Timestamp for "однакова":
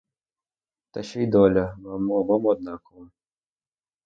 2.45-3.09